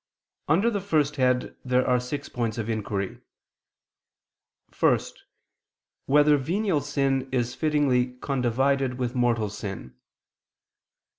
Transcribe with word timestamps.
Under 0.47 0.71
the 0.71 0.81
first 0.81 1.17
head 1.17 1.55
there 1.63 1.87
are 1.87 1.99
six 1.99 2.27
points 2.27 2.57
of 2.57 2.67
inquiry: 2.71 3.21
(1) 4.79 4.99
Whether 6.07 6.37
venial 6.37 6.81
sin 6.81 7.29
is 7.31 7.53
fittingly 7.53 8.13
condivided 8.15 8.95
with 8.97 9.13
mortal 9.13 9.51
sin? 9.51 9.93